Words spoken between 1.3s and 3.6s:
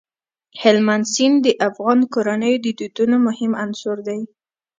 د افغان کورنیو د دودونو مهم